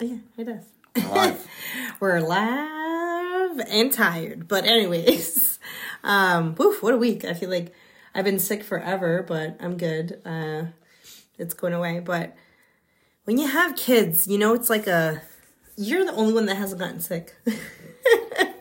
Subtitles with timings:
[0.00, 0.64] Yeah, it does.
[1.04, 1.46] Alive.
[2.00, 4.46] We're live and tired.
[4.48, 5.58] But anyways,
[6.04, 7.24] um, woof, what a week.
[7.24, 7.72] I feel like
[8.14, 10.20] I've been sick forever, but I'm good.
[10.24, 10.64] Uh,
[11.38, 12.00] it's going away.
[12.00, 12.36] But
[13.24, 15.22] when you have kids, you know, it's like a,
[15.76, 17.34] you're the only one that hasn't gotten sick.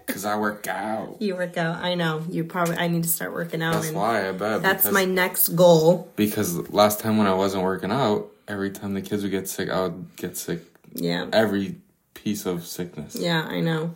[0.05, 1.21] Because I work out.
[1.21, 1.83] you work out.
[1.83, 2.23] I know.
[2.27, 3.73] You probably, I need to start working out.
[3.73, 4.63] That's and why I bet.
[4.63, 6.11] That's my next goal.
[6.15, 9.69] Because last time when I wasn't working out, every time the kids would get sick,
[9.69, 10.61] I would get sick.
[10.93, 11.27] Yeah.
[11.31, 11.77] Every
[12.13, 13.15] piece of sickness.
[13.15, 13.95] Yeah, I know.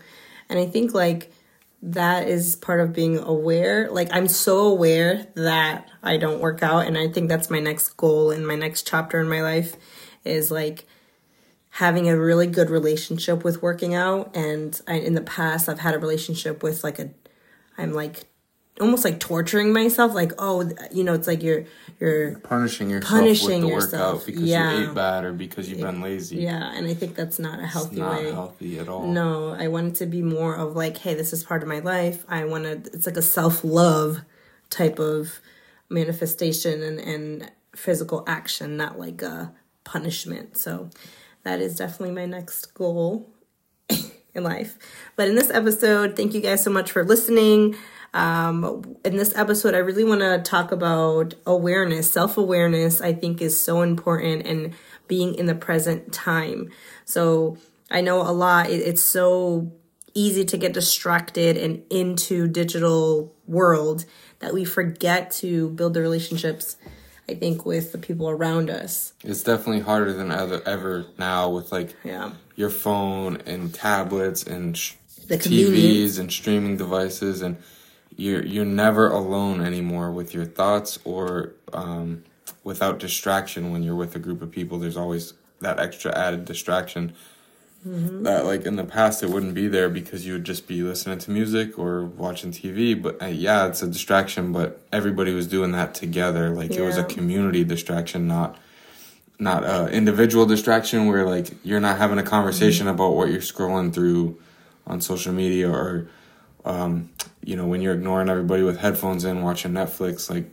[0.49, 1.31] And I think like
[1.81, 3.89] that is part of being aware.
[3.89, 7.97] Like I'm so aware that I don't work out and I think that's my next
[7.97, 9.75] goal and my next chapter in my life
[10.23, 10.85] is like
[11.71, 15.95] having a really good relationship with working out and I, in the past I've had
[15.95, 17.09] a relationship with like a
[17.77, 18.25] I'm like
[18.81, 21.65] almost like torturing myself like oh you know it's like you're
[21.99, 24.79] you're Punishing yourself Punishing with the yourself, workout because yeah.
[24.79, 26.37] you ate bad or because you've been lazy.
[26.37, 29.05] yeah and I think that's not a It's healthy not way healthy at all.
[29.07, 31.79] No, I want it to be more of like, hey, this is part of my
[31.79, 32.25] life.
[32.27, 34.21] I want to, it's like a self love
[34.71, 35.39] type of
[35.89, 40.57] manifestation and, and physical action, not like a punishment.
[40.57, 40.89] So
[41.43, 43.29] that is definitely my next goal
[44.33, 44.77] in life.
[45.15, 47.75] But in this episode, thank you guys so much for listening.
[48.13, 53.41] Um, in this episode, I really want to talk about awareness, self awareness, I think
[53.41, 54.73] is so important and
[55.07, 56.69] being in the present time.
[57.05, 57.57] So
[57.89, 59.71] I know a lot, it, it's so
[60.13, 64.03] easy to get distracted and into digital world
[64.39, 66.75] that we forget to build the relationships
[67.29, 69.13] I think with the people around us.
[69.23, 72.31] It's definitely harder than ever, ever now with like Yeah.
[72.57, 74.95] your phone and tablets and sh-
[75.27, 75.37] The.
[75.37, 77.55] TVs and streaming devices and
[78.23, 82.23] you're you're never alone anymore with your thoughts or um,
[82.63, 85.33] without distraction when you're with a group of people there's always
[85.65, 87.03] that extra added distraction
[87.83, 88.21] Mm-hmm.
[88.27, 91.17] that like in the past it wouldn't be there because you would just be listening
[91.17, 95.71] to music or watching TV but uh, yeah it's a distraction but everybody was doing
[95.71, 98.55] that together like it was a community distraction not
[99.39, 102.95] not a individual distraction where like you're not having a conversation Mm-hmm.
[102.97, 104.37] about what you're scrolling through
[104.85, 106.07] on social media or
[106.65, 107.09] um,
[107.43, 110.45] you know when you're ignoring everybody with headphones in watching Netflix like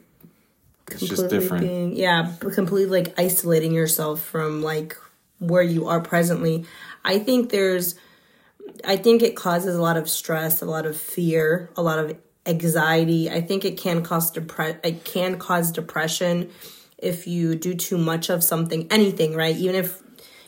[0.91, 1.65] it's just different.
[1.65, 4.97] being yeah completely like isolating yourself from like
[5.39, 6.65] where you are presently.
[7.05, 7.95] I think there's
[8.85, 12.17] i think it causes a lot of stress a lot of fear a lot of
[12.49, 13.31] anxiety.
[13.31, 16.51] I think it can cause depre- it can cause depression
[16.97, 19.55] if you do too much of something anything right?
[19.55, 20.03] Even if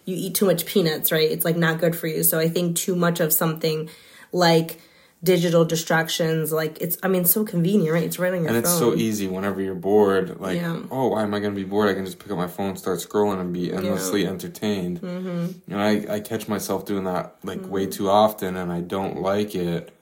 [0.07, 1.31] you eat too much peanuts right?
[1.31, 2.23] It's like not good for you.
[2.23, 3.91] So i think too much of something
[4.33, 4.81] like
[5.23, 8.73] digital distractions like it's i mean so convenient right it's right on your and phone
[8.73, 10.81] it's so easy whenever you're bored like Yeah.
[10.91, 13.01] oh why am I gonna be bored I can just pick up my phone start
[13.01, 15.73] scrolling and be endlessly entertained mm-hmm.
[15.73, 17.91] and I, I catch myself doing that like way Mm-hmm.
[17.91, 19.95] too often and I don't like it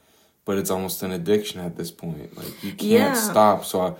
[0.44, 3.14] but it's almost an addiction at this point like you can't Yeah.
[3.14, 3.98] stop so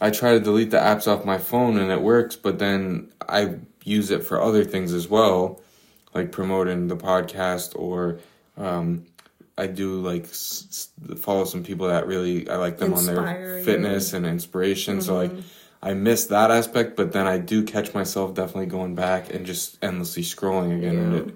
[0.00, 3.12] I, I try to delete the apps off my phone and it works but then
[3.28, 5.60] I use it for other things as well
[6.14, 8.18] like promoting the podcast or
[8.56, 9.06] um,
[9.60, 10.88] I do like s-
[11.18, 13.54] follow some people that really I like them on Inspire their you.
[13.56, 13.64] Mm-hmm.
[13.64, 15.00] fitness and inspiration.
[15.02, 15.32] So like
[15.82, 19.78] I miss that aspect, but then I do catch myself definitely going back and just
[19.82, 21.34] endlessly scrolling again, and it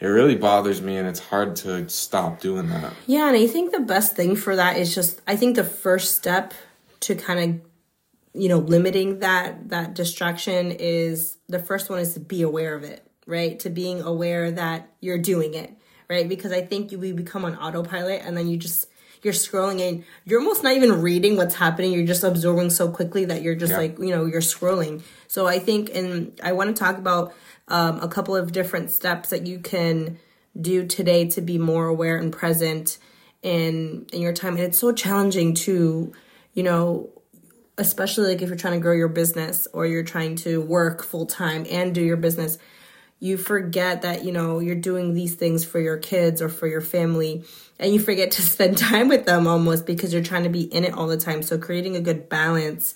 [0.00, 2.92] it really bothers me, and it's hard to stop doing that.
[3.06, 6.16] Yeah, and I think the best thing for that is just I think the first
[6.16, 6.54] step
[7.00, 12.20] to kind of you know limiting that that distraction is the first one is to
[12.20, 13.58] be aware of it, right?
[13.60, 15.70] To being aware that you're doing it,
[16.08, 16.28] right?
[16.28, 18.88] Because I think you we become on autopilot and then you just
[19.22, 21.92] you're scrolling and you're almost not even reading what's happening.
[21.92, 23.78] You're just absorbing so quickly that you're just Yeah.
[23.78, 25.02] like, you know, you're scrolling.
[25.28, 27.32] So I think and I want to talk about
[27.68, 30.18] um, a couple of different steps that you can
[30.60, 32.98] do today to be more aware and present
[33.42, 36.12] in in your time and it's so challenging to
[36.54, 37.10] you know
[37.76, 41.26] especially like if you're trying to grow your business or you're trying to work full
[41.26, 42.56] time and do your business
[43.20, 46.80] you forget that you know you're doing these things for your kids or for your
[46.80, 47.44] family
[47.78, 50.84] and you forget to spend time with them almost because you're trying to be in
[50.84, 51.42] it all the time.
[51.42, 52.94] So creating a good balance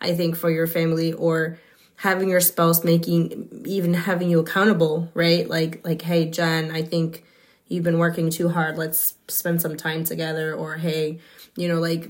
[0.00, 1.58] i think for your family or
[1.96, 5.48] having your spouse making even having you accountable right?
[5.48, 7.24] Like like hey jen i think
[7.68, 8.78] you've been working too hard.
[8.78, 11.18] Let's spend some time together or hey
[11.56, 12.08] you know like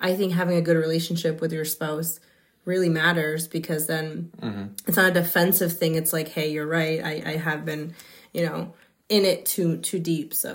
[0.00, 2.20] i think having a good relationship with your spouse
[2.68, 4.30] really matters because then
[4.86, 5.92] it's not a defensive thing.
[6.00, 6.98] It's like hey you're right.
[7.12, 7.94] I, I have been
[8.36, 8.60] you know
[9.08, 10.34] in it too too deep.
[10.34, 10.52] So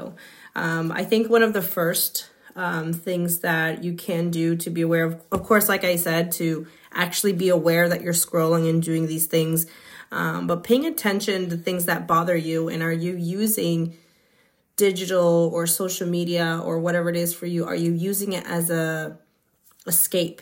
[0.55, 4.81] um, i think one of the first um, things that you can do to be
[4.87, 6.67] aware of of course like i said to
[7.03, 9.65] actually be aware that you're scrolling and doing these things
[10.13, 12.69] Um, but paying attention to things that bother you.
[12.71, 13.97] And are you using
[14.77, 18.69] digital or social media or whatever it is for you, are you using it as
[18.69, 19.17] a
[19.87, 20.39] escape?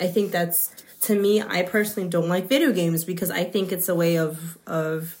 [0.00, 0.72] I think that's
[1.02, 4.58] to me, I personally don't like video games because I think it's a way of
[4.66, 5.18] of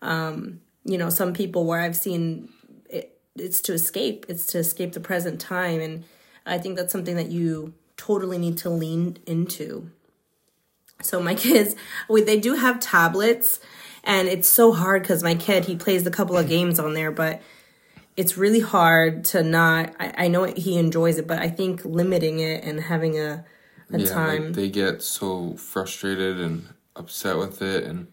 [0.00, 2.48] um, you know, some people where I've seen
[2.90, 6.04] it, it's to escape, it's to escape the present time and
[6.44, 9.90] I think that's something that you totally need to lean into.
[11.02, 11.76] So my kids,
[12.08, 13.60] we, they do have tablets
[14.02, 17.12] and it's so hard cuz my kid, he plays a couple of games on there,
[17.12, 17.40] but
[18.16, 22.40] it's really hard to not I, I know he enjoys it, but I think limiting
[22.40, 23.44] it and having a
[23.94, 24.44] a yeah, time.
[24.46, 28.06] Like they get so frustrated and upset with it, and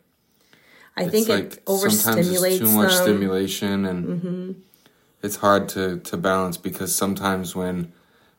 [0.97, 3.03] I think like it overstimulates too much them.
[3.03, 4.51] stimulation, and Mm-hmm.
[5.23, 7.91] it's hard to to balance because sometimes when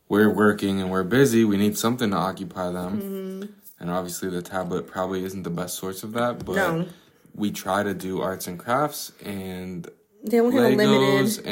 [0.08, 3.52] we're working and we're busy, we need something to occupy them, Mm-hmm.
[3.81, 6.56] and obviously the tablet probably isn't the best source of that, but.
[6.56, 6.87] No.
[7.32, 9.88] We try to do arts and crafts and
[10.22, 11.46] They only have Legos, limited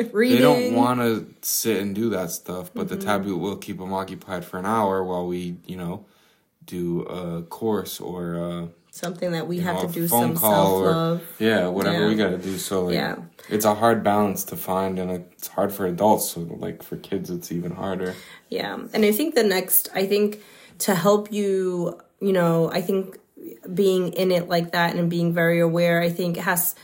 [0.00, 0.36] and reading.
[0.36, 2.98] they don't want to sit and do that stuff, but Mm-hmm.
[2.98, 6.04] the tablet will keep them occupied for an hour while we, you know,
[6.66, 10.82] do a course or uh, something that we have know, to do some call self
[10.82, 11.22] or love.
[11.38, 12.08] yeah, whatever Yeah.
[12.08, 12.56] we got to do.
[12.58, 13.16] So like, Yeah.
[13.48, 16.30] it's a hard balance to find, and it's hard for adults.
[16.30, 18.14] So like for kids, it's even harder.
[18.50, 18.78] Yeah.
[18.92, 20.40] And I think the next, I think
[20.80, 23.18] to help you, you know, I think
[23.72, 26.74] being in it like that and being very aware, I think has,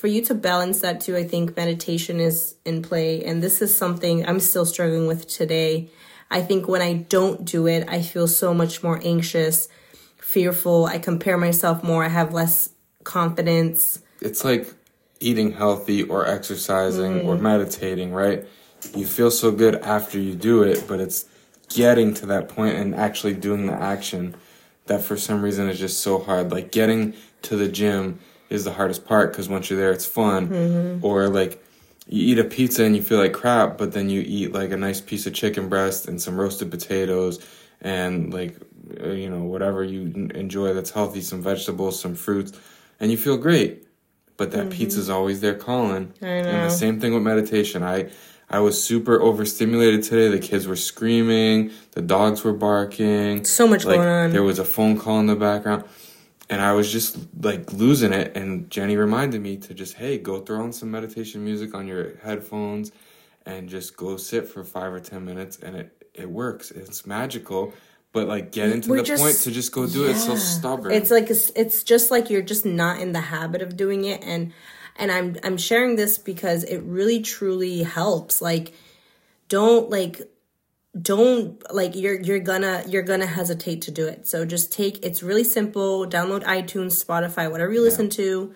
[0.00, 3.22] for you to balance that too, I think meditation is in play.
[3.22, 5.90] And this is something I'm still struggling with today.
[6.30, 9.68] I think when I don't do it, I feel so much more anxious,
[10.16, 10.86] fearful.
[10.86, 12.02] I compare myself more.
[12.02, 12.70] I have less
[13.04, 14.00] confidence.
[14.22, 14.72] It's like
[15.20, 17.42] eating healthy or exercising or Mm-hmm.
[17.42, 18.46] meditating, right?
[18.96, 21.26] You feel so good after you do it, but it's
[21.68, 24.34] getting to that point and actually doing the action
[24.86, 26.50] that for some reason is just so hard.
[26.50, 27.12] Like getting
[27.42, 28.18] to the gym
[28.50, 30.48] is the hardest part because once you're there, it's fun.
[30.48, 31.04] Mm-hmm.
[31.04, 31.64] Or like
[32.06, 34.76] you eat a pizza and you feel like crap, but then you eat like a
[34.76, 37.44] nice piece of chicken breast and some roasted potatoes
[37.80, 38.56] and like
[39.00, 42.52] uh, you know whatever you enjoy that's healthy, some vegetables, some fruits,
[42.98, 43.86] and you feel great.
[44.36, 46.08] But that pizza's always there calling.
[46.08, 46.24] Mm-hmm.
[46.24, 47.82] And the same thing with meditation.
[47.82, 48.10] I
[48.48, 50.28] I was super overstimulated today.
[50.28, 53.44] The kids were screaming, the dogs were barking.
[53.44, 54.32] So much like, going on.
[54.32, 55.84] There was a phone call in the background.
[56.50, 58.36] And I was just like losing it.
[58.36, 62.16] And Jenny reminded me to just, hey, go throw on some meditation music on your
[62.22, 62.90] headphones
[63.46, 65.56] and just go sit for five or 10 minutes.
[65.58, 66.70] And it, it works.
[66.72, 67.72] It's magical.
[68.12, 70.10] But like get into We're the just- point to just go do it.
[70.10, 70.90] It's so stubborn.
[70.92, 74.22] It's like it's, it's just like you're just not in the habit of doing it
[74.24, 74.52] and
[74.96, 78.42] and I'm I'm sharing this because it really truly helps.
[78.42, 78.74] Like
[79.48, 80.20] don't like
[81.00, 84.26] don't like you're you're gonna you're gonna hesitate to do it.
[84.26, 86.06] So just take it's really simple.
[86.06, 88.52] Download iTunes, Spotify, whatever you listen to.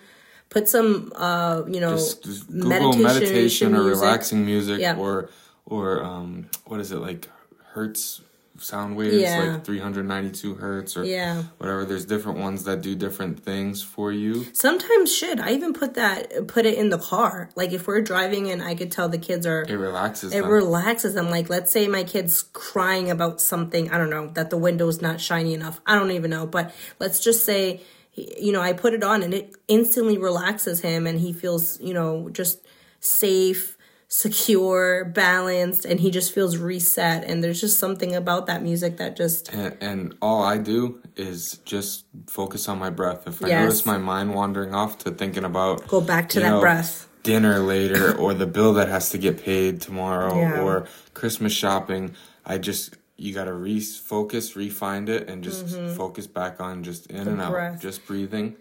[0.49, 4.01] Put some uh, you know, just, just Google meditation, or music.
[4.03, 4.97] relaxing music Yeah.
[4.97, 5.29] or
[5.65, 7.29] or um what is it like
[7.73, 8.21] hertz
[8.59, 9.53] sound waves Yeah.
[9.53, 11.43] like 392 hertz or Yeah.
[11.57, 15.93] whatever there's different ones that do different things for you Sometimes should I even put
[15.95, 17.49] that put it in the car.
[17.55, 20.49] Like if we're driving and I could tell the kids are it relaxes it them.
[20.49, 21.29] relaxes them.
[21.29, 25.19] Like, let's say my kid's crying about something, I don't know, that the window's not
[25.19, 25.81] shiny enough.
[25.85, 26.45] I don't even know.
[26.45, 27.81] But let's just say,
[28.13, 31.93] you know, I put it on and it instantly relaxes him and he feels, you
[31.93, 32.59] know, just
[32.99, 37.23] safe, secure, balanced, and he just feels reset.
[37.23, 41.59] And there's just something about that music that just, and, and all I do is
[41.65, 43.27] just focus on my breath.
[43.27, 43.61] If I Yes.
[43.63, 47.07] notice my mind wandering off to thinking about go back to that know, breath.
[47.23, 50.61] dinner later or the bill that has to get paid tomorrow Yeah.
[50.61, 56.59] or Christmas shopping, I just you got to refocus, refind it, and just focus back
[56.59, 57.79] on just in and out, Mm-hmm.
[57.79, 58.55] just breathing.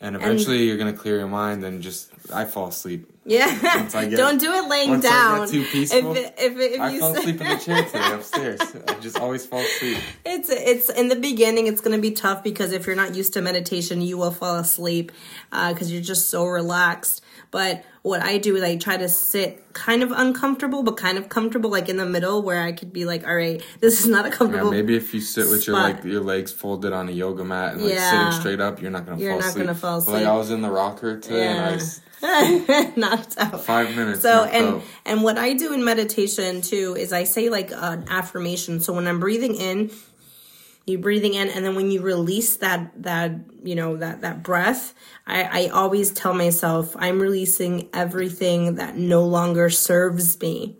[0.00, 2.10] And eventually, you're gonna clear your mind and just.
[2.32, 3.10] I fall asleep.
[3.24, 3.46] Yeah.
[3.94, 5.48] I get- don't do it laying once I get down.
[5.48, 8.60] too peaceful, if if, if I say- asleep in the chair today upstairs.
[8.88, 9.98] I just always fall asleep.
[10.24, 11.66] It's it's in the beginning.
[11.66, 14.56] It's going to be tough because if you're not used to meditation, you will fall
[14.56, 15.12] asleep
[15.52, 17.22] uh, because you're just so relaxed.
[17.50, 21.28] But what I do is I try to sit kind of uncomfortable, but kind of
[21.28, 24.26] comfortable, like in the middle, where I could be like, "All right, this is not
[24.26, 27.12] a Yeah, comfortable." maybe if you sit with your like your legs folded on a
[27.12, 28.10] yoga mat and like Yeah.
[28.30, 29.66] sitting straight up, you're not gonna You're fall not asleep.
[29.66, 30.26] gonna fall But, Like.
[30.26, 31.78] I was in the rocker today and I Yeah.
[32.96, 33.60] knocked out.
[33.64, 34.22] five minutes.
[34.22, 34.82] So and out.
[35.04, 38.80] and what I do in meditation too is I say like an affirmation.
[38.80, 39.90] So when I'm breathing in,
[40.86, 44.94] you breathing in, and then when you release that that you know that that breath,
[45.26, 50.76] I I always tell myself I'm releasing everything that no longer serves me.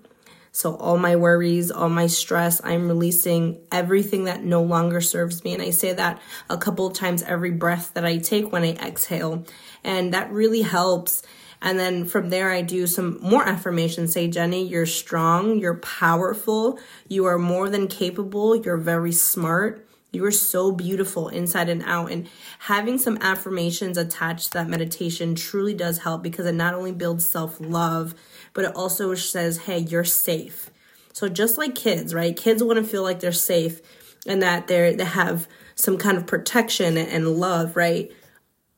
[0.57, 5.53] So, all my worries, all my stress, I'm releasing everything that no longer serves me.
[5.53, 8.71] And I say that a couple of times every breath that I take when I
[8.71, 9.45] exhale.
[9.85, 11.23] And that really helps.
[11.61, 14.13] And then from there, I do some more affirmations.
[14.13, 19.87] Say, Jenny, you're strong, you're powerful, you are more than capable, you're very smart.
[20.13, 22.11] You are so beautiful inside and out.
[22.11, 22.29] And
[22.61, 27.27] having some affirmations attached to that meditation truly does help because it not only builds
[27.27, 28.15] self love,
[28.55, 30.71] but it also says, hey, you're safe.
[31.13, 32.37] So just like kids, right?
[32.37, 33.81] Kids want to feel like they're safe
[34.27, 38.11] and that they're they have some kind of protection and love, right?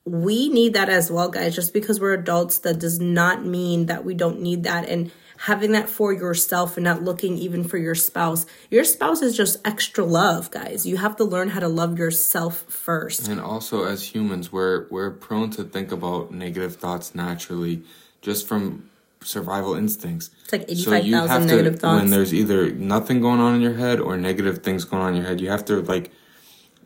[0.08, 1.54] We need that as well, guys.
[1.54, 4.88] Just because we're adults, that does not mean that we don't need that.
[4.88, 8.44] And having that for yourself and not looking even for your spouse.
[8.70, 10.84] Your spouse is just extra love, guys.
[10.84, 13.28] You have to learn how to love yourself first.
[13.28, 17.82] And also as humans, we're we're prone to think about negative thoughts naturally
[18.20, 18.90] just from
[19.22, 20.30] survival instincts.
[20.44, 22.02] It's like 85,000 so negative to, thoughts.
[22.02, 25.16] When there's either nothing going on in your head or negative things going on in
[25.16, 26.10] your head, you have to like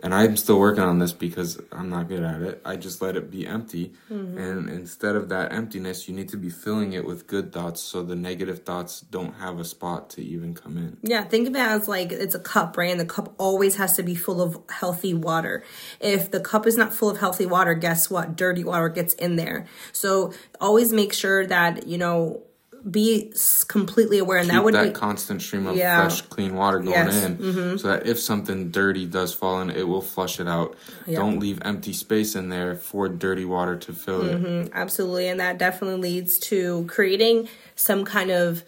[0.02, 2.60] and I'm still working on this because I'm not good at it.
[2.64, 3.92] I just let it be empty.
[4.10, 4.36] Mm-hmm.
[4.36, 8.02] And instead of that emptiness, you need to be filling it with good thoughts so
[8.02, 10.96] the negative thoughts don't have a spot to even come in.
[11.02, 12.90] Yeah, think of it as like it's a cup, right?
[12.90, 15.62] And the cup always has to be full of healthy water.
[16.00, 18.36] If the cup is not full of healthy water, guess what?
[18.36, 19.66] Dirty water gets in there.
[19.92, 22.42] So always make sure that, you know,
[22.90, 23.32] be
[23.68, 26.00] completely aware, and Keep that would that be constant stream of yeah.
[26.00, 27.24] fresh, clean water going yes.
[27.24, 27.76] in, mm-hmm.
[27.76, 30.76] so that if something dirty does fall in, it will flush it out.
[31.06, 31.18] Yeah.
[31.18, 34.46] Don't leave empty space in there for dirty water to fill mm-hmm.
[34.46, 34.70] it.
[34.74, 38.64] Absolutely, and that definitely leads to creating some kind of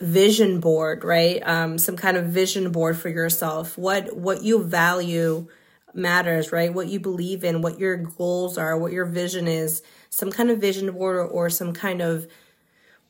[0.00, 1.40] vision board, right?
[1.46, 3.78] Um, some kind of vision board for yourself.
[3.78, 5.48] What what you value
[5.94, 6.74] matters, right?
[6.74, 9.82] What you believe in, what your goals are, what your vision is.
[10.10, 12.28] Some kind of vision board or, or some kind of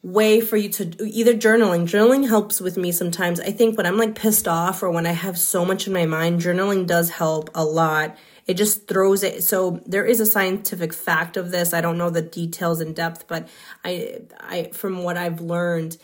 [0.04, 1.88] way for you to either journaling.
[1.88, 3.40] Journaling helps with me sometimes.
[3.40, 6.04] I think when i'm like pissed off or when i have so much in my
[6.04, 8.14] mind journaling does help a lot.
[8.46, 11.72] It just throws it so there is a scientific fact of this.
[11.72, 13.48] I don't know the details in depth but
[13.82, 15.96] i i from what i've learned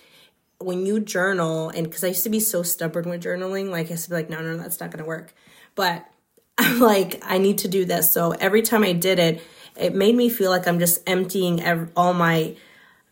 [0.59, 3.91] when you journal and because i used to be so stubborn with journaling like i
[3.91, 5.35] used to be like no no that's not gonna work.
[5.75, 6.07] But
[6.59, 8.11] i'm like i need to do this.
[8.11, 9.43] So every time i did it
[9.77, 11.61] it made me feel like i'm just emptying
[11.95, 12.57] all my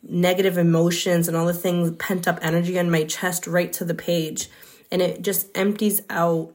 [0.02, 3.94] negative emotions and all the things, pent up energy on my chest right to the
[3.94, 4.48] page.
[4.90, 6.54] And it just empties out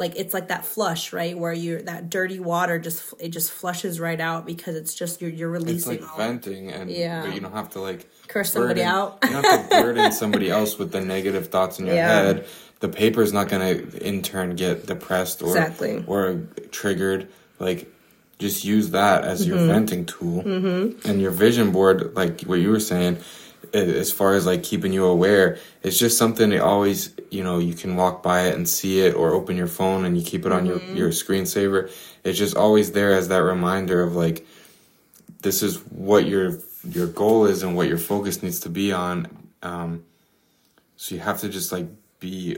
[0.00, 1.38] like it's like that flush, right?
[1.38, 5.30] Where you're that dirty water just it just flushes right out because it's just you're
[5.30, 5.94] you're releasing.
[5.94, 7.22] It's like venting, and yeah.
[7.22, 9.18] but you don't have to like curse somebody burden, out.
[9.22, 12.22] you don't have to burden somebody else with the negative thoughts in your yeah.
[12.22, 12.46] head.
[12.80, 16.02] The paper's not gonna in turn get depressed or exactly.
[16.06, 17.28] or triggered.
[17.58, 17.92] Like
[18.40, 19.68] just use that as your mm-hmm.
[19.68, 21.08] venting tool mm-hmm.
[21.08, 23.18] and your vision board like what you were saying
[23.72, 27.74] as far as like keeping you aware it's just something that always you know you
[27.74, 30.52] can walk by it and see it or open your phone and you keep it
[30.52, 30.96] on mm-hmm.
[30.96, 31.92] your your screensaver
[32.24, 34.46] it's just always there as that reminder of like
[35.42, 39.28] this is what your your goal is and what your focus needs to be on
[39.62, 40.02] um,
[40.96, 41.86] so you have to just like
[42.18, 42.56] be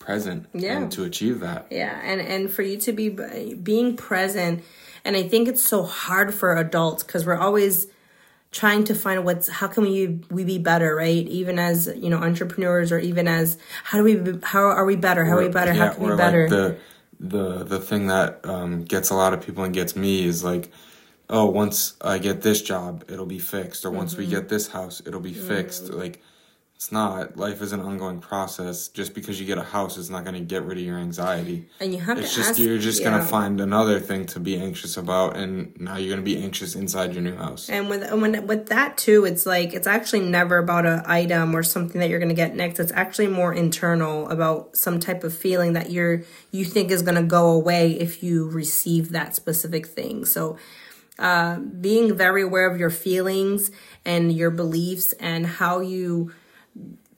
[0.00, 0.76] present yeah.
[0.76, 3.08] and to achieve that yeah and and for you to be
[3.54, 4.64] being present
[5.04, 7.86] and I think it's so hard for adults because we're always
[8.52, 11.26] trying to find what's how can we we be better, right?
[11.26, 15.24] Even as you know entrepreneurs, or even as how do we how are we better?
[15.24, 15.72] How or, are we better?
[15.72, 16.48] Yeah, how can we better?
[16.48, 16.78] Like the
[17.20, 20.70] the the thing that um, gets a lot of people and gets me is like
[21.32, 24.22] oh once i get this job it'll be fixed or once mm-hmm.
[24.22, 26.00] we get this house it'll be fixed mm-hmm.
[26.00, 26.20] like
[26.80, 27.36] it's not.
[27.36, 28.88] Life is an ongoing process.
[28.88, 31.68] Just because you get a house is not going to get rid of your anxiety.
[31.78, 33.10] And you have it's to just ask, you're just yeah.
[33.10, 36.42] going to find another thing to be anxious about, and now you're going to be
[36.42, 37.68] anxious inside your new house.
[37.68, 41.62] And with when with that too, it's like it's actually never about an item or
[41.62, 42.80] something that you're going to get next.
[42.80, 47.16] It's actually more internal about some type of feeling that you're you think is going
[47.16, 50.24] to go away if you receive that specific thing.
[50.24, 50.56] So.
[51.18, 53.70] Uh, being very aware of your feelings
[54.06, 56.32] and your beliefs and how you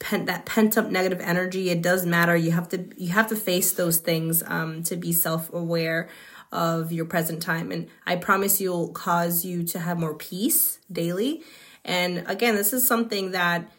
[0.02, 2.37] pent that pent up negative energy it does matter.
[2.37, 6.09] You have to you have to face those things um, to be self-aware
[6.50, 7.71] of your present time.
[7.71, 11.42] And i promise you'll cause you to have more peace daily.
[11.85, 13.71] And again this is something that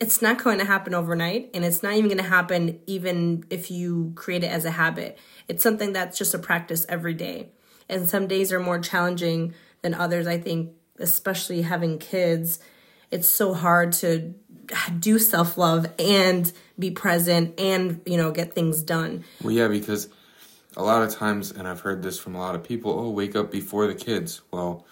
[0.00, 3.70] it's not going to happen overnight and it's not even going to happen even if
[3.70, 5.18] you create it as a habit.
[5.48, 7.50] It's something that's just a practice every day.
[7.88, 12.58] And some days are more challenging than others i think especially having kids.
[13.10, 14.34] It's so hard to
[14.98, 19.24] do self love and be present and you know get things done.
[19.42, 20.08] Well, yeah, because
[20.76, 22.92] a lot of times, and I've heard this from a lot of people.
[22.98, 24.40] Oh, wake up before the kids.
[24.50, 24.86] Well,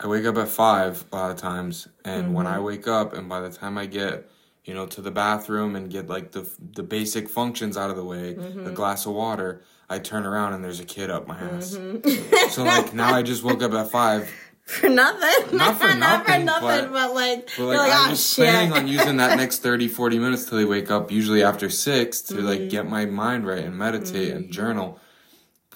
[0.00, 2.34] I wake up at five a lot of times, and mm-hmm.
[2.34, 4.28] when I wake up, and by the time I get
[4.64, 8.04] you know, to the bathroom and get like the the basic functions out of the
[8.04, 8.66] way, Mm-hmm.
[8.66, 11.76] a glass of water, I turn around and there's a kid up my ass.
[11.76, 12.48] Mm-hmm.
[12.50, 14.32] so like now I just woke up at five.
[14.64, 15.56] For nothing.
[15.58, 18.10] Not for Not for nothing, nothing, but- but, like, But you're like, like, I'm oh
[18.10, 18.44] just shit.
[18.48, 22.22] planning on using that next 30, 40 minutes till they wake up, usually after six,
[22.22, 22.46] to Mm-hmm.
[22.46, 24.98] like get my mind right and meditate and journal.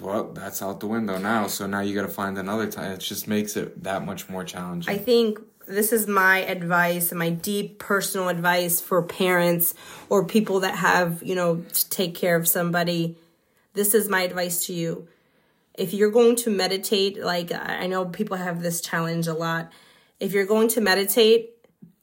[0.01, 1.49] Well, that's out the window now.
[1.49, 2.93] So now you got to find another time.
[2.93, 4.95] It just makes it that much more challenging.
[4.95, 9.75] I think this is my advice and my deep personal advice for parents
[10.09, 13.19] or people that have, you know, to take care of somebody.
[13.75, 15.09] This is my advice to you.
[15.79, 19.71] If you're going to meditate, like I know people have this challenge a lot.
[20.19, 21.51] If you're going to meditate,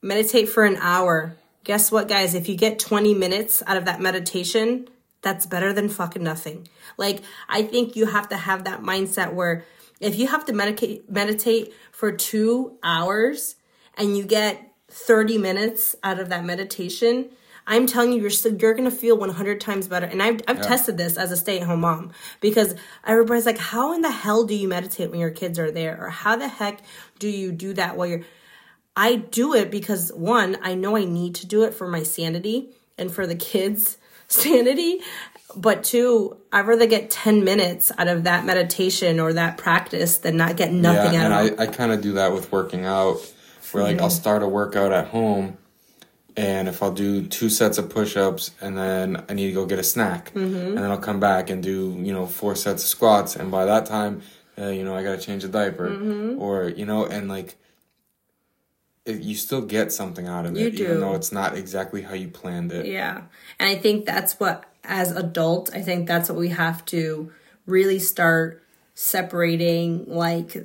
[0.02, 1.36] meditate for an hour.
[1.66, 2.34] Guess what, guys?
[2.36, 4.88] If you get 20 minutes out of that meditation,
[5.22, 6.70] that's better than fucking nothing.
[6.98, 9.66] Like, I think you have to have that mindset where
[10.00, 13.56] if you have to medicate, meditate for two hours
[13.98, 17.30] and you get 30 minutes out of that meditation,
[17.68, 20.06] I'm telling you, you're still, you're gonna feel 100 times better.
[20.06, 23.94] And I've, I've tested this as a stay at home mom because everybody's like, how
[23.94, 25.98] in the hell do you meditate when your kids are there?
[26.00, 26.82] Or how the heck
[27.18, 28.24] do you do that while you're,
[28.96, 32.70] I do it because one, I know I need to do it for my sanity
[32.98, 35.00] and for the kids' sanity.
[35.56, 40.38] But two, I'd rather get 10 minutes out of that meditation or that practice than
[40.38, 41.60] not get nothing yeah, out and of it.
[41.60, 43.20] I, I kind of do that with working out,
[43.72, 44.16] where like I'll mm-hmm.
[44.16, 45.58] start a workout at home,
[46.38, 49.80] and if I'll do two sets of push-ups, and then I need to go get
[49.80, 50.56] a snack, Mm-hmm.
[50.76, 53.66] and then I'll come back and do you know four sets of squats, and by
[53.66, 54.22] that time,
[54.58, 56.42] uh, you know I got to change a diaper, Mm-hmm.
[56.42, 57.56] or you know, and like.
[59.06, 62.16] It, you still get something out of it, You even though it's not exactly how
[62.16, 62.88] you planned it.
[62.88, 63.22] Yeah.
[63.60, 67.32] And I think that's what, as adults, I think that's what we have to
[67.68, 68.64] really start
[68.96, 70.58] separating, like,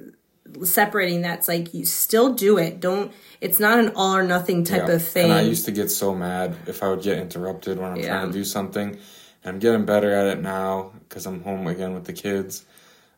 [0.65, 2.81] separating that's like you still do it.
[2.81, 4.95] Don't, it's not an all or nothing type Yeah.
[4.95, 5.25] of thing.
[5.25, 8.09] And I used to get so mad if I would get interrupted when I'm Yeah.
[8.09, 8.91] trying to do something.
[8.91, 12.65] And I'm getting better at it now because I'm home again with the kids.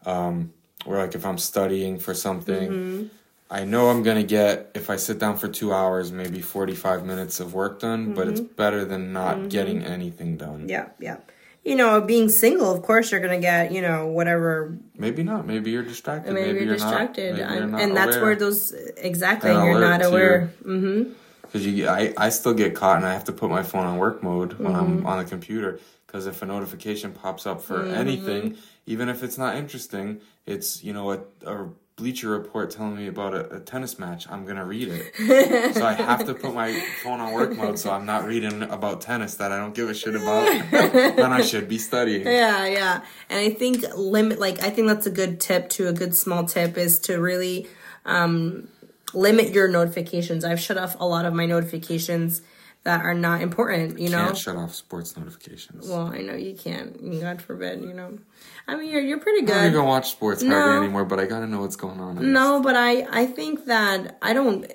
[0.07, 0.53] Um,
[0.87, 3.07] or like if I'm studying for something, Mm-hmm.
[3.51, 7.39] I know I'm gonna get if I sit down for two hours, maybe 45 minutes
[7.39, 8.15] of work done.
[8.15, 8.55] But it's Mm-hmm.
[8.55, 10.69] better than not getting anything done.
[10.69, 10.87] yeah.
[10.99, 11.19] Yeah.
[11.65, 15.47] You know, being single, of course, you're going to get, you know, whatever Maybe not.
[15.47, 16.33] Maybe you're distracted.
[16.35, 19.81] maybe, you're, not- distracted maybe you're and, not and that's where those exactly And you're
[19.81, 23.63] not aware Because you, I, I still get caught and I have to put my
[23.63, 24.81] phone on work mode when Mm-hmm.
[25.01, 25.79] I'm on the computer.
[26.07, 27.95] Because if a notification pops up for Mm-hmm.
[27.95, 33.07] anything, even if it's not interesting, it's you know a, a Bleacher Report telling me
[33.07, 34.27] about a, a tennis match.
[34.31, 37.91] I'm gonna read it, so I have to put my phone on work mode so
[37.91, 40.71] I'm not reading about tennis that I don't give a shit about.
[40.71, 42.27] then I should be studying.
[42.27, 45.93] yeah yeah and i think limit like i think that's a good tip to a
[45.93, 47.67] good small tip is to really
[48.05, 48.69] um
[49.15, 52.43] limit your notifications i've shut off a lot of my notifications
[52.85, 55.89] that are not important you know Can't shut off sports notifications.
[55.89, 58.19] well i know you can't god forbid you know
[58.67, 59.57] i mean you're, you're pretty good.
[59.57, 62.33] I don't even watch sports hardly anymore, but I gotta know what's going on.
[62.33, 64.71] No, but I I think that I don't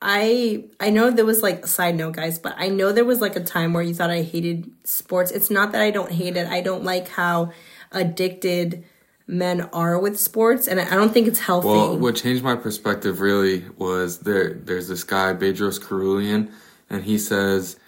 [0.00, 3.20] I I know there was like a side note guys, but I know there was
[3.20, 5.32] like a time where you thought I hated sports.
[5.32, 6.46] It's not that I don't hate it.
[6.46, 7.50] I don't like how
[7.90, 8.84] addicted
[9.26, 11.68] men are with sports and I don't think it's healthy.
[11.68, 14.54] Well, what changed my perspective really was there.
[14.54, 16.50] There's this guy Bedros Keuilian,
[16.90, 17.78] and he says,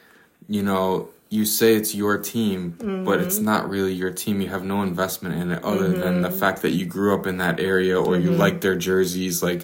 [0.48, 3.44] you know, you say it's your team, but it's mm-hmm.
[3.44, 4.40] not really your team.
[4.40, 6.38] You have no investment in it other than the mm-hmm.
[6.38, 8.40] fact that you grew up in that area or you mm-hmm.
[8.40, 9.40] like their jerseys.
[9.40, 9.62] Like,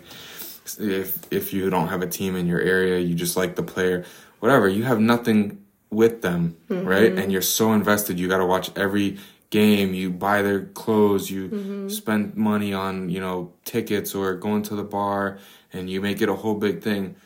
[0.79, 4.05] if if you don't have a team in your area, you just like the player,
[4.39, 4.69] whatever.
[4.69, 7.13] You have nothing with them, right?
[7.13, 8.21] And you're so invested.
[8.21, 9.19] You got to watch every
[9.51, 9.93] game.
[9.93, 11.31] You buy their clothes.
[11.31, 15.39] You spend money on you know tickets or going to the bar,
[15.73, 17.17] and you make it a whole big thing.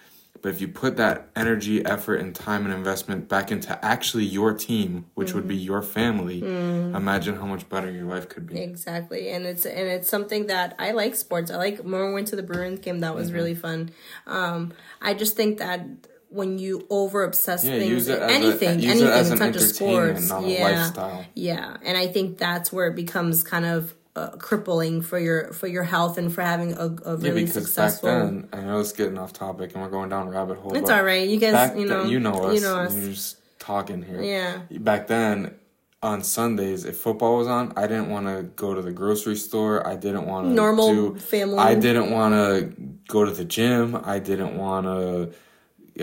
[0.42, 4.54] But if you put that energy, effort, and time and investment back into actually your
[4.54, 8.58] team, which would be your family, imagine how much better your life could be.
[8.58, 11.50] Exactly, and it's and it's something that I like sports.
[11.50, 11.78] I like.
[11.78, 13.00] Remember, we went to the Bruins game.
[13.00, 13.36] That was Mm-hmm.
[13.36, 13.90] really fun.
[14.26, 14.72] Um,
[15.02, 15.84] I just think that
[16.30, 19.52] when you over obsess Yeah, things, as a- anything, it anything, as it's an not
[19.52, 20.30] just sports.
[20.30, 21.26] yeah, lifestyle.
[21.34, 25.66] yeah, and I think that's where it becomes kind of uh, crippling for your for
[25.66, 28.08] your health and for having a, a Yeah, really because successful.
[28.08, 30.76] back then, I know it's getting off topic and we're going down a rabbit hole.
[30.76, 31.28] it's all right.
[31.28, 32.54] You guys, you know, then, you know us.
[32.54, 32.94] You know us.
[32.94, 34.22] You're just talking here.
[34.22, 34.78] Yeah.
[34.78, 35.54] Back then,
[36.02, 39.86] on Sundays, if football was on, I didn't want to go to the grocery store.
[39.86, 41.58] I didn't want to Normal do, family.
[41.58, 42.74] I didn't want to
[43.08, 43.96] go to the gym.
[44.04, 45.32] I didn't want to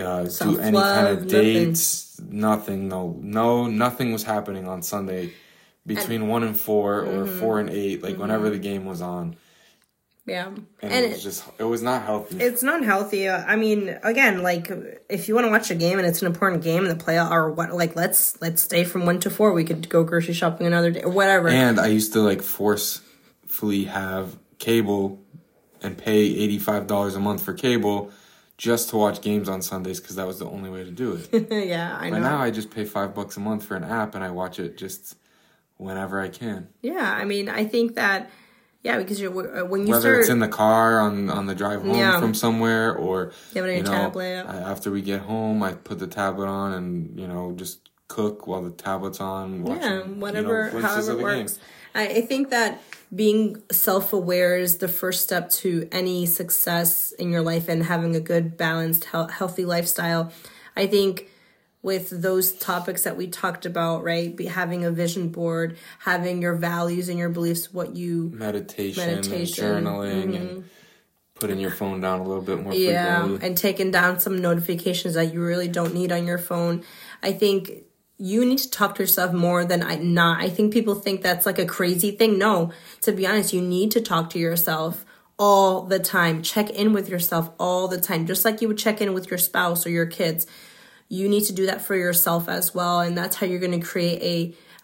[0.04, 1.28] uh, do any kind of nothing.
[1.28, 2.20] dates.
[2.20, 2.88] Nothing.
[2.88, 5.32] No, no, nothing was happening on Sunday
[5.88, 7.40] between one and four or Mm-hmm.
[7.40, 8.02] four and eight.
[8.02, 9.36] Like whenever the game was on.
[10.26, 10.48] Yeah.
[10.48, 12.36] and, And it was just it was not healthy.
[12.38, 13.28] It's not healthy.
[13.28, 14.70] Uh, I mean, again, like
[15.08, 17.30] if you want to watch a game and it's an important game and the playoff
[17.30, 19.52] or what, like let's let's stay from one to four.
[19.54, 21.48] We could go grocery shopping another day or whatever.
[21.48, 25.18] And I used to like forcefully have cable
[25.82, 28.10] and pay eighty five dollars a month for cable
[28.58, 31.48] just to watch games on Sundays because that was the only way to do it.
[31.68, 32.16] yeah, I know.
[32.16, 34.58] but now I just pay five bucks a month for an app and I watch
[34.58, 35.16] it just
[35.78, 36.68] whenever I can.
[36.82, 38.30] yeah, I mean, I think that
[38.82, 41.54] yeah, because you're uh, when you Whether start it's in the car on on the
[41.54, 42.20] drive home Yeah.
[42.20, 44.44] from somewhere or You you know tablet.
[44.46, 48.62] After we get home, I put the tablet on and you know just cook while
[48.62, 49.62] the tablet's on.
[49.64, 51.58] Watching, yeah, you know, whatever, however it works.
[51.94, 52.80] I, I think that
[53.14, 58.14] being self aware is the first step to any success in your life and having
[58.14, 60.32] a good, balanced, health, healthy lifestyle.
[60.76, 61.28] I think
[61.82, 64.34] with those topics that we talked about, right?
[64.34, 69.64] Be, having a vision board, having your values and your beliefs, what you meditation, Meditation,
[69.64, 69.86] mm-hmm.
[69.86, 70.64] journaling and
[71.38, 73.46] putting your phone down a little bit more yeah frequently.
[73.46, 76.82] and taking down some notifications that you really don't need on your phone
[77.22, 77.84] i think
[78.18, 81.46] you need to talk to yourself more than i not i think people think that's
[81.46, 85.04] like a crazy thing no to be honest you need to talk to yourself
[85.38, 89.00] all the time check in with yourself all the time just like you would check
[89.00, 90.46] in with your spouse or your kids
[91.08, 93.86] you need to do that for yourself as well and that's how you're going to
[93.86, 94.22] create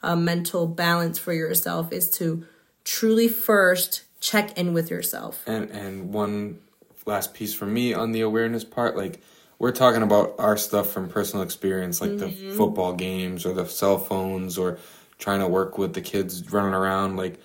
[0.02, 2.44] a, a mental balance for yourself is to
[2.84, 6.58] truly first check in with yourself And and one
[7.06, 9.20] last piece for me on the awareness part, like
[9.58, 12.56] we're talking about our stuff from personal experience, like the Mm-hmm.
[12.56, 14.78] football games or the cell phones or
[15.18, 17.16] trying to work with the kids running around.
[17.16, 17.38] Like,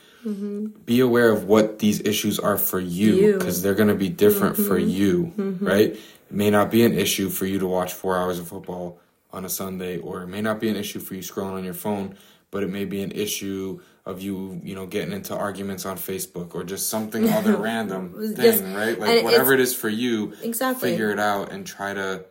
[0.86, 3.26] be aware of what these issues are for you Mm-hmm.
[3.26, 3.38] Mm-hmm.
[3.40, 5.98] because they're going to be different for you, right?
[6.30, 9.00] It may not be an issue for you to watch four hours of football
[9.32, 11.74] on a Sunday, or it may not be an issue for you scrolling on your
[11.74, 12.16] phone,
[12.52, 16.56] but it may be an issue of you, you know, getting into arguments on Facebook
[16.56, 18.62] or just something other random thing, Yes.
[18.62, 19.00] right?
[19.00, 20.92] Like it's- whatever it is for you, Exactly.
[20.92, 22.26] figure it out and try to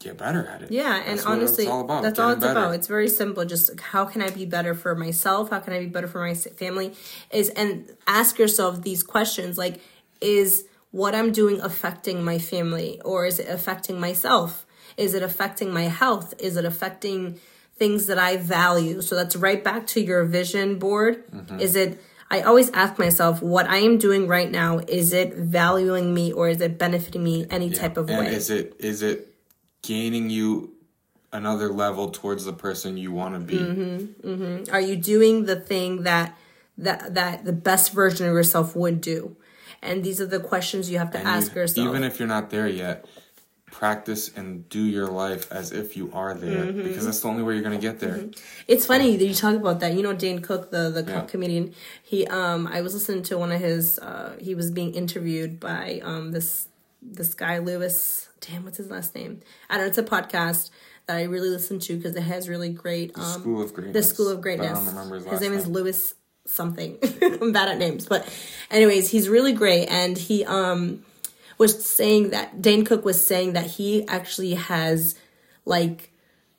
[0.00, 0.70] get better at it.
[0.72, 2.02] Yeah, and That's honestly, all about.
[2.02, 2.58] that's all it's better.
[2.58, 2.74] about.
[2.74, 3.44] It's very simple.
[3.44, 5.50] Just how can I be better for myself?
[5.50, 6.94] How can I be better for my family?
[7.30, 9.80] Is and ask yourself these questions like,
[10.20, 14.66] is what I'm doing affecting my family, or is it affecting myself?
[14.96, 16.34] Is it affecting my health?
[16.38, 17.38] Is it affecting
[17.76, 19.00] things that I value?
[19.00, 21.30] So that's right back to your vision board.
[21.30, 21.60] Mm-hmm.
[21.60, 22.00] Is it?
[22.32, 26.48] I always ask myself, what I am doing right now, is it valuing me or
[26.48, 28.34] is it benefiting me any type of and way?
[28.34, 29.34] is it is it
[29.82, 30.74] gaining you
[31.32, 33.58] another level towards the person you want to be?
[33.58, 34.72] Mm-hmm.
[34.72, 36.36] are you doing the thing that
[36.78, 39.36] that that the best version of yourself would do
[39.82, 42.28] and these are the questions you have to And ask you- yourself Even if you're
[42.28, 43.06] not there yet,
[43.70, 46.82] practice and do your life as if you are there Mm-hmm.
[46.88, 48.28] because that's the only way you're going to get there.
[48.66, 51.20] it's funny that you talk about that you know dane cook the the Yeah.
[51.22, 55.60] comedian he um i was listening to one of his uh he was being interviewed
[55.60, 56.66] by um this
[57.00, 59.38] this guy lewis damn what's his last name
[59.70, 60.70] i don't know it's a podcast
[61.06, 63.94] that i really listen to because it has really great um School of Greatness.
[64.08, 64.70] the School of Greatness.
[64.72, 65.66] I don't remember his, His, last name is.
[65.68, 66.14] Lewis
[66.50, 66.98] something.
[67.22, 68.28] I'm bad at names, but
[68.70, 71.04] anyways, he's really great, and he um
[71.58, 75.14] was saying that Dane Cook was saying that he actually has
[75.66, 76.10] like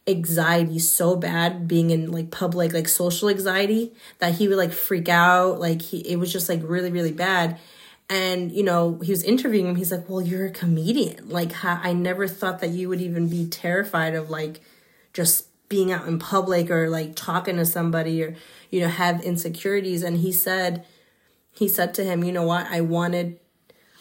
[0.08, 5.08] anxiety so bad being in like public like social anxiety that he would like freak
[5.08, 7.60] out like he it was just like really really bad
[8.10, 11.94] and you know he was interviewing him he's like well you're a comedian like i
[11.94, 14.60] never thought that you would even be terrified of like
[15.14, 18.36] just being out in public or like talking to somebody or
[18.70, 20.04] you know have insecurities.
[20.04, 20.86] And he said
[21.56, 22.68] he said to him you know what?
[22.70, 23.40] I wanted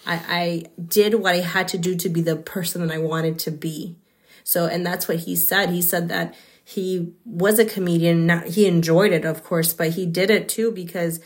[0.05, 3.39] i i did what i had to do to be the person that i wanted
[3.39, 3.97] to be.
[4.43, 5.71] So and that's what he said.
[5.71, 8.27] He said that he was a comedian.
[8.27, 11.21] Not, he enjoyed it of course but he did it too because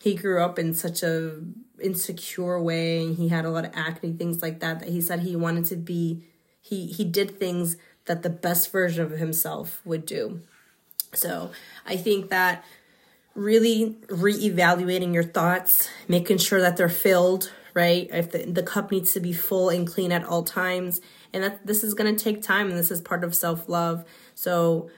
[0.00, 1.40] he grew up in such a
[1.80, 3.02] insecure way.
[3.02, 5.64] And he had a lot of acne things like that that he said he wanted
[5.66, 6.24] to be
[6.60, 10.42] he he did things that the best version of himself would do.
[11.14, 11.52] So
[11.86, 12.64] i think that
[13.34, 18.08] really reevaluating your thoughts making sure that they're filled right?
[18.12, 21.00] If the, the cup needs to be full and clean at all times.
[21.32, 24.04] And that this is going to take time and this is part of self-love.
[24.34, 24.90] So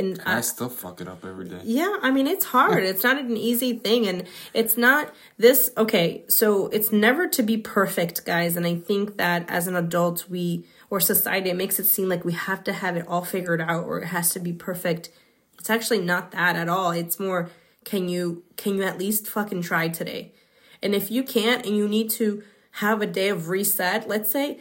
[0.00, 1.60] and I still fuck it up every day.
[1.64, 2.82] yeah, I mean, it's hard.
[2.84, 4.08] it's not an easy thing.
[4.08, 8.56] And it's not this, okay, so it's never to be perfect, guys.
[8.56, 12.24] And I think that as an adult, we, or society, it makes it seem like
[12.24, 15.10] we have to have it all figured out or it has to be perfect.
[15.58, 16.90] It's actually not that at all.
[16.90, 17.50] It's more,
[17.84, 20.32] can you, can you at least fucking try today?
[20.82, 24.60] And if you can't and you need to have a day of reset, let's say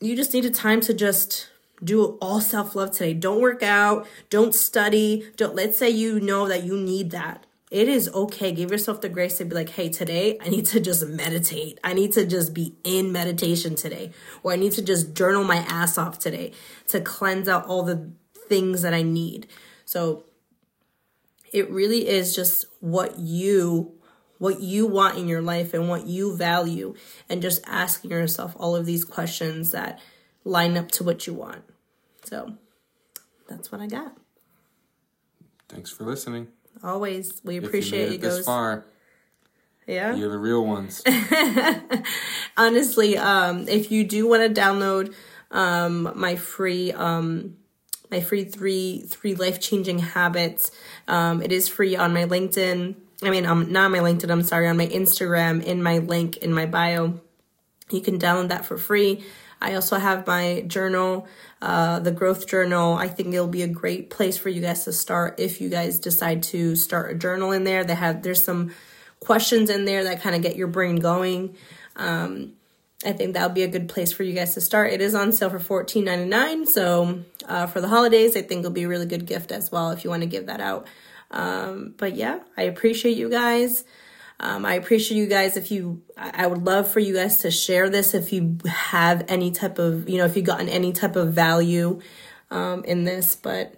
[0.00, 1.48] you just need a time to just
[1.82, 3.14] do all self love today.
[3.14, 5.30] Don't work out, don't study.
[5.36, 8.52] Don't let's say you know that you need that it is okay.
[8.52, 11.80] Give yourself the grace to be like, hey, today I need to just meditate.
[11.82, 14.12] I need to just be in meditation today.
[14.42, 16.52] Or I need to just journal my ass off today
[16.88, 18.10] to cleanse out all the
[18.46, 19.46] things that I need.
[19.86, 20.24] So
[21.50, 23.94] it really is just what you
[24.36, 26.94] what you want in your life and what you value
[27.28, 29.98] and just asking yourself all of these questions that
[30.44, 31.62] line up to what you want.
[32.24, 32.54] So
[33.48, 34.16] that's what I got.
[35.68, 36.48] Thanks for listening.
[36.82, 37.40] Always.
[37.44, 38.84] We appreciate you, it this far.
[39.86, 40.14] Yeah.
[40.14, 41.02] You're the real ones.
[42.56, 45.14] Honestly, um, if you do want to download
[45.50, 47.56] um, my free um,
[48.10, 50.70] my free three three life changing habits,
[51.08, 52.94] um, it is free on my LinkedIn.
[53.22, 54.30] I mean, um, not on my LinkedIn.
[54.30, 57.20] I'm sorry, on my Instagram in my link in my bio.
[57.90, 59.24] You can download that for free.
[59.62, 61.26] I also have my journal,
[61.60, 62.94] uh, the growth journal.
[62.94, 66.00] I think it'll be a great place for you guys to start if you guys
[66.00, 67.84] decide to start a journal in there.
[67.84, 68.74] They have there's some
[69.20, 71.56] questions in there that kind of get your brain going.
[71.94, 72.54] Um,
[73.04, 74.92] I think that would be a good place for you guys to start.
[74.92, 76.66] It is on sale for fourteen ninety nine.
[76.66, 79.90] So uh, for the holidays, I think it'll be a really good gift as well
[79.90, 80.86] if you want to give that out.
[81.30, 83.84] Um, but yeah, I appreciate you guys.
[84.40, 85.56] Um, I appreciate you guys.
[85.56, 89.50] If you, I would love for you guys to share this if you have any
[89.50, 92.00] type of, you know, if you've gotten any type of value
[92.50, 93.36] um, in this.
[93.36, 93.74] But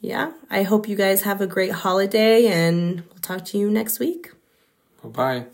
[0.00, 3.98] yeah, I hope you guys have a great holiday and we'll talk to you next
[3.98, 4.32] week.
[5.02, 5.46] Bye bye.